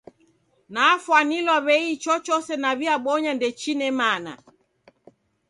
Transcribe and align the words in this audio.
Nafwanilwa 0.73 1.57
w'ei 1.65 1.85
ichochose 1.95 2.53
naw'iabonya 2.63 3.31
ndechine 3.35 3.87
mana. 3.99 4.33